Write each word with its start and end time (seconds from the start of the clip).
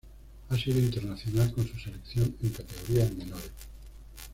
Ha 0.49 0.57
sido 0.57 0.79
internacional 0.79 1.51
con 1.51 1.67
su 1.67 1.77
selección 1.77 2.35
en 2.41 2.49
categorías 2.49 3.13
menores. 3.13 3.51